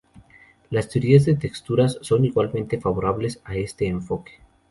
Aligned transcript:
Las 0.71 0.89
teorías 0.89 1.25
de 1.25 1.35
texturas 1.35 1.99
son 2.01 2.25
igualmente 2.25 2.81
favorables 2.81 3.39
a 3.45 3.55
este 3.55 3.85
enfoque. 3.85 4.39